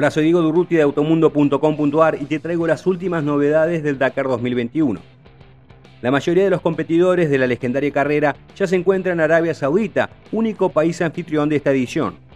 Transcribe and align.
Hola, 0.00 0.12
soy 0.12 0.22
Diego 0.22 0.42
Durruti 0.42 0.76
de 0.76 0.82
automundo.com.ar 0.82 2.18
y 2.20 2.26
te 2.26 2.38
traigo 2.38 2.68
las 2.68 2.86
últimas 2.86 3.24
novedades 3.24 3.82
del 3.82 3.98
Dakar 3.98 4.28
2021. 4.28 5.00
La 6.02 6.12
mayoría 6.12 6.44
de 6.44 6.50
los 6.50 6.60
competidores 6.60 7.28
de 7.28 7.36
la 7.36 7.48
legendaria 7.48 7.90
carrera 7.90 8.36
ya 8.54 8.68
se 8.68 8.76
encuentran 8.76 9.14
en 9.18 9.22
Arabia 9.22 9.54
Saudita, 9.54 10.08
único 10.30 10.68
país 10.68 11.02
anfitrión 11.02 11.48
de 11.48 11.56
esta 11.56 11.72
edición 11.72 12.27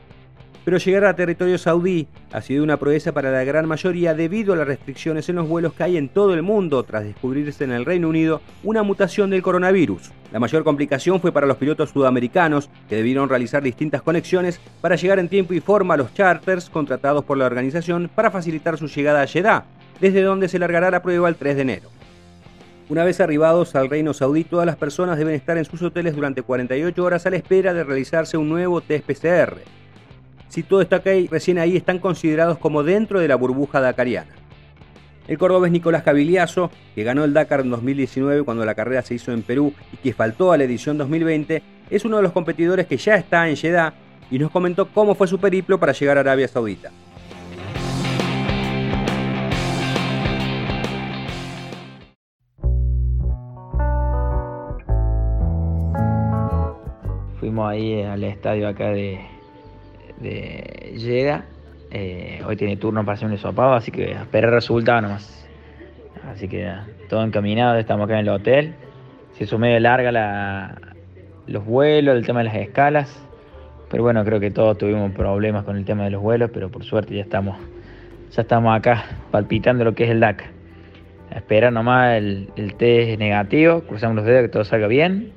pero 0.64 0.78
llegar 0.78 1.04
a 1.04 1.16
territorio 1.16 1.58
saudí 1.58 2.06
ha 2.32 2.40
sido 2.40 2.62
una 2.62 2.76
proeza 2.76 3.12
para 3.12 3.30
la 3.30 3.44
gran 3.44 3.66
mayoría 3.66 4.14
debido 4.14 4.52
a 4.52 4.56
las 4.56 4.66
restricciones 4.66 5.28
en 5.28 5.36
los 5.36 5.48
vuelos 5.48 5.72
que 5.74 5.82
hay 5.82 5.96
en 5.96 6.08
todo 6.08 6.34
el 6.34 6.42
mundo 6.42 6.82
tras 6.84 7.04
descubrirse 7.04 7.64
en 7.64 7.72
el 7.72 7.84
Reino 7.84 8.08
Unido 8.08 8.40
una 8.62 8.82
mutación 8.82 9.30
del 9.30 9.42
coronavirus. 9.42 10.12
La 10.32 10.40
mayor 10.40 10.64
complicación 10.64 11.20
fue 11.20 11.32
para 11.32 11.46
los 11.46 11.56
pilotos 11.56 11.90
sudamericanos, 11.90 12.70
que 12.88 12.96
debieron 12.96 13.28
realizar 13.28 13.62
distintas 13.62 14.02
conexiones 14.02 14.60
para 14.80 14.96
llegar 14.96 15.18
en 15.18 15.28
tiempo 15.28 15.52
y 15.52 15.60
forma 15.60 15.94
a 15.94 15.98
los 15.98 16.14
charters 16.14 16.70
contratados 16.70 17.24
por 17.24 17.36
la 17.36 17.46
organización 17.46 18.10
para 18.14 18.30
facilitar 18.30 18.78
su 18.78 18.86
llegada 18.86 19.22
a 19.22 19.26
Jeddah, 19.26 19.64
desde 20.00 20.22
donde 20.22 20.48
se 20.48 20.58
largará 20.58 20.90
la 20.90 21.02
prueba 21.02 21.28
el 21.28 21.36
3 21.36 21.56
de 21.56 21.62
enero. 21.62 21.88
Una 22.88 23.04
vez 23.04 23.20
arribados 23.20 23.74
al 23.74 23.88
Reino 23.88 24.12
Saudí, 24.12 24.44
todas 24.44 24.66
las 24.66 24.76
personas 24.76 25.16
deben 25.18 25.34
estar 25.34 25.56
en 25.56 25.64
sus 25.64 25.82
hoteles 25.82 26.14
durante 26.14 26.42
48 26.42 27.02
horas 27.02 27.26
a 27.26 27.30
la 27.30 27.36
espera 27.36 27.72
de 27.72 27.84
realizarse 27.84 28.36
un 28.36 28.48
nuevo 28.48 28.80
test 28.80 29.06
PCR 29.06 29.81
si 30.52 30.62
todo 30.62 30.82
está 30.82 30.96
ok, 30.96 31.06
recién 31.30 31.58
ahí 31.58 31.78
están 31.78 31.98
considerados 31.98 32.58
como 32.58 32.82
dentro 32.82 33.18
de 33.20 33.26
la 33.26 33.36
burbuja 33.36 33.80
dakariana. 33.80 34.32
El 35.26 35.38
cordobés 35.38 35.72
Nicolás 35.72 36.02
Caviliazo, 36.02 36.70
que 36.94 37.04
ganó 37.04 37.24
el 37.24 37.32
Dakar 37.32 37.60
en 37.60 37.70
2019 37.70 38.42
cuando 38.42 38.62
la 38.66 38.74
carrera 38.74 39.00
se 39.00 39.14
hizo 39.14 39.32
en 39.32 39.40
Perú 39.40 39.72
y 39.94 39.96
que 39.96 40.12
faltó 40.12 40.52
a 40.52 40.58
la 40.58 40.64
edición 40.64 40.98
2020, 40.98 41.62
es 41.88 42.04
uno 42.04 42.18
de 42.18 42.24
los 42.24 42.32
competidores 42.32 42.86
que 42.86 42.98
ya 42.98 43.14
está 43.14 43.48
en 43.48 43.56
Jeddah 43.56 43.94
y 44.30 44.38
nos 44.38 44.50
comentó 44.50 44.88
cómo 44.88 45.14
fue 45.14 45.26
su 45.26 45.38
periplo 45.38 45.80
para 45.80 45.92
llegar 45.92 46.18
a 46.18 46.20
Arabia 46.20 46.46
Saudita. 46.46 46.90
Fuimos 57.40 57.70
ahí 57.70 58.02
al 58.02 58.22
estadio 58.22 58.68
acá 58.68 58.90
de, 58.90 59.18
de 60.22 60.94
llega. 60.96 61.44
Eh, 61.90 62.40
hoy 62.46 62.56
tiene 62.56 62.76
turno 62.76 63.04
para 63.04 63.14
hacer 63.14 63.28
un 63.28 63.34
hisopado, 63.34 63.74
así 63.74 63.90
que 63.90 64.12
esperar 64.12 64.50
resultado 64.50 65.02
nomás. 65.02 65.46
Así 66.30 66.48
que 66.48 66.72
todo 67.08 67.22
encaminado, 67.24 67.76
estamos 67.76 68.04
acá 68.04 68.14
en 68.14 68.20
el 68.20 68.28
hotel. 68.30 68.74
Se 69.32 69.44
hizo 69.44 69.58
medio 69.58 69.78
larga 69.80 70.12
la, 70.12 70.94
los 71.46 71.64
vuelos, 71.64 72.16
el 72.16 72.24
tema 72.24 72.40
de 72.40 72.44
las 72.44 72.54
escalas. 72.56 73.22
Pero 73.90 74.04
bueno, 74.04 74.24
creo 74.24 74.40
que 74.40 74.50
todos 74.50 74.78
tuvimos 74.78 75.12
problemas 75.12 75.64
con 75.64 75.76
el 75.76 75.84
tema 75.84 76.04
de 76.04 76.10
los 76.10 76.22
vuelos, 76.22 76.50
pero 76.54 76.70
por 76.70 76.84
suerte 76.84 77.14
ya 77.14 77.22
estamos, 77.22 77.58
ya 78.30 78.42
estamos 78.42 78.74
acá 78.74 79.04
palpitando 79.30 79.84
lo 79.84 79.94
que 79.94 80.04
es 80.04 80.10
el 80.10 80.20
DAC. 80.20 80.44
Esperar 81.34 81.72
nomás 81.72 82.14
el, 82.16 82.48
el 82.56 82.74
test 82.74 83.18
negativo, 83.18 83.82
cruzamos 83.82 84.16
los 84.16 84.24
dedos 84.24 84.42
que 84.42 84.48
todo 84.48 84.64
salga 84.64 84.86
bien. 84.86 85.32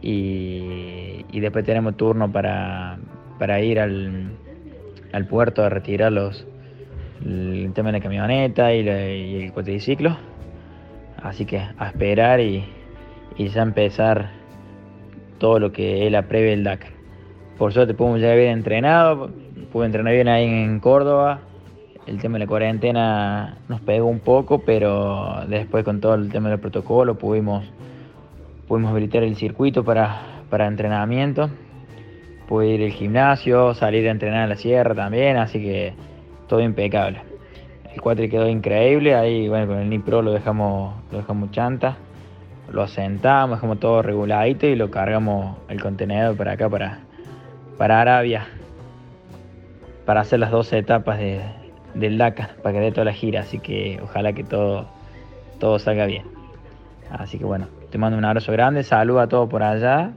Y 0.00 1.40
después 1.40 1.64
tenemos 1.64 1.96
turno 1.96 2.30
para, 2.32 2.98
para 3.38 3.60
ir 3.60 3.80
al, 3.80 4.30
al 5.12 5.26
puerto 5.26 5.62
a 5.62 5.68
retirar 5.68 6.12
los, 6.12 6.46
el 7.24 7.70
tema 7.74 7.88
de 7.88 7.98
la 7.98 8.02
camioneta 8.02 8.74
y, 8.74 8.86
el 8.88 9.52
cuatriciclo. 9.52 10.16
Así 11.22 11.44
que 11.46 11.58
a 11.58 11.88
esperar 11.88 12.40
y, 12.40 12.64
y, 13.36 13.48
ya 13.48 13.62
empezar 13.62 14.30
todo 15.38 15.58
lo 15.58 15.72
que 15.72 16.06
es 16.06 16.12
la 16.12 16.22
previa 16.22 16.50
del 16.50 16.64
Dakar. 16.64 16.92
Por 17.56 17.72
suerte 17.72 17.94
pudimos 17.94 18.20
ya 18.20 18.34
bien 18.34 18.50
entrenado, 18.50 19.30
pude 19.72 19.86
entrenar 19.86 20.14
bien 20.14 20.28
ahí 20.28 20.44
en 20.44 20.78
Córdoba. 20.78 21.40
El 22.06 22.18
tema 22.18 22.34
de 22.34 22.44
la 22.44 22.46
cuarentena 22.46 23.58
nos 23.68 23.80
pegó 23.80 24.06
un 24.06 24.20
poco, 24.20 24.60
pero 24.60 25.44
después 25.48 25.84
con 25.84 26.00
todo 26.00 26.14
el 26.14 26.30
tema 26.30 26.48
del 26.48 26.60
protocolo 26.60 27.18
pudimos, 27.18 27.64
pudimos 28.66 28.92
habilitar 28.92 29.24
el 29.24 29.36
circuito 29.36 29.84
para, 29.84 30.22
para 30.48 30.66
entrenamiento 30.68 31.50
pude 32.48 32.68
ir 32.68 32.82
al 32.82 32.92
gimnasio, 32.92 33.74
salir 33.74 34.08
a 34.08 34.10
entrenar 34.10 34.44
en 34.44 34.48
la 34.48 34.56
sierra 34.56 34.94
también, 34.94 35.36
así 35.36 35.60
que 35.60 35.92
todo 36.48 36.60
impecable. 36.60 37.20
El 37.92 38.00
cuatri 38.00 38.28
quedó 38.28 38.48
increíble, 38.48 39.14
ahí 39.14 39.48
bueno 39.48 39.66
con 39.66 39.78
el 39.78 39.90
Nipro 39.90 40.22
lo 40.22 40.32
dejamos, 40.32 40.94
lo 41.12 41.18
dejamos 41.18 41.50
chanta, 41.50 41.96
lo 42.72 42.82
asentamos, 42.82 43.58
dejamos 43.58 43.78
todo 43.80 44.02
reguladito 44.02 44.66
y 44.66 44.76
lo 44.76 44.90
cargamos 44.90 45.58
el 45.68 45.80
contenedor 45.80 46.36
para 46.36 46.52
acá, 46.52 46.70
para, 46.70 47.00
para 47.76 48.00
Arabia, 48.00 48.46
para 50.06 50.22
hacer 50.22 50.40
las 50.40 50.50
12 50.50 50.78
etapas 50.78 51.18
de, 51.18 51.42
del 51.94 52.16
Dakar, 52.16 52.56
para 52.62 52.72
que 52.72 52.80
dé 52.80 52.92
toda 52.92 53.04
la 53.04 53.12
gira, 53.12 53.40
así 53.40 53.58
que 53.58 54.00
ojalá 54.02 54.32
que 54.32 54.42
todo, 54.42 54.86
todo 55.58 55.78
salga 55.78 56.06
bien. 56.06 56.24
Así 57.10 57.38
que 57.38 57.44
bueno, 57.44 57.68
te 57.90 57.98
mando 57.98 58.16
un 58.16 58.24
abrazo 58.24 58.52
grande, 58.52 58.84
saludo 58.84 59.20
a 59.20 59.28
todos 59.28 59.50
por 59.50 59.62
allá 59.62 60.12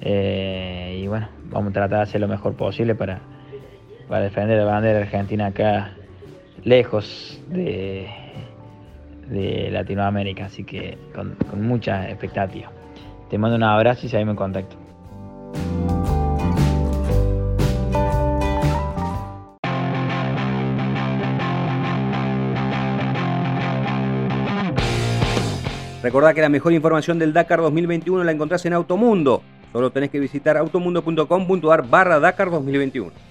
eh, 0.00 1.00
y 1.02 1.06
bueno, 1.06 1.28
vamos 1.50 1.70
a 1.70 1.72
tratar 1.72 1.98
de 1.98 2.02
hacer 2.02 2.20
lo 2.20 2.28
mejor 2.28 2.54
posible 2.54 2.94
para, 2.94 3.20
para 4.08 4.24
defender 4.24 4.58
la 4.58 4.64
bandera 4.64 5.00
argentina 5.00 5.46
acá 5.46 5.92
lejos 6.64 7.40
de, 7.48 8.08
de 9.28 9.70
Latinoamérica, 9.70 10.46
así 10.46 10.64
que 10.64 10.98
con, 11.14 11.34
con 11.48 11.62
mucha 11.62 12.08
expectativa. 12.08 12.70
Te 13.28 13.38
mando 13.38 13.56
un 13.56 13.62
abrazo 13.62 14.06
y 14.06 14.08
seguimos 14.08 14.32
en 14.32 14.36
contacto. 14.36 14.76
Recordá 26.02 26.32
que 26.32 26.40
la 26.40 26.48
mejor 26.48 26.72
información 26.72 27.18
del 27.18 27.34
Dakar 27.34 27.60
2021 27.60 28.24
la 28.24 28.32
encontrás 28.32 28.64
en 28.64 28.72
Automundo. 28.72 29.42
Solo 29.72 29.90
tenés 29.90 30.10
que 30.10 30.18
visitar 30.18 30.56
automundo.com.ar 30.56 31.86
barra 31.86 32.18
Dakar 32.18 32.50
2021. 32.50 33.29